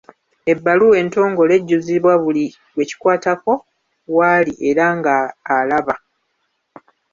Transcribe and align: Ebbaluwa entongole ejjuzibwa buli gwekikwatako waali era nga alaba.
Ebbaluwa 0.51 0.95
entongole 1.03 1.51
ejjuzibwa 1.59 2.13
buli 2.23 2.45
gwekikwatako 2.73 3.53
waali 4.15 4.53
era 4.69 4.85
nga 4.97 5.15
alaba. 5.55 5.95